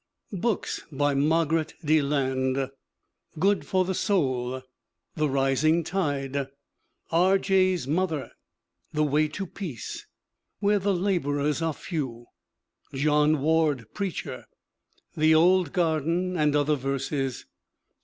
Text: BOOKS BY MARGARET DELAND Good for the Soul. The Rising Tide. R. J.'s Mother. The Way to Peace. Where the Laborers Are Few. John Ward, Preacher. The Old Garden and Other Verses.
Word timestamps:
BOOKS 0.33 0.81
BY 0.91 1.13
MARGARET 1.13 1.75
DELAND 1.85 2.71
Good 3.37 3.67
for 3.67 3.85
the 3.85 3.93
Soul. 3.93 4.63
The 5.15 5.29
Rising 5.29 5.83
Tide. 5.83 6.47
R. 7.11 7.37
J.'s 7.37 7.87
Mother. 7.87 8.31
The 8.91 9.03
Way 9.03 9.27
to 9.27 9.45
Peace. 9.45 10.07
Where 10.59 10.79
the 10.79 10.95
Laborers 10.95 11.61
Are 11.61 11.71
Few. 11.73 12.25
John 12.95 13.41
Ward, 13.43 13.93
Preacher. 13.93 14.45
The 15.15 15.35
Old 15.35 15.71
Garden 15.71 16.35
and 16.35 16.55
Other 16.55 16.75
Verses. 16.77 17.45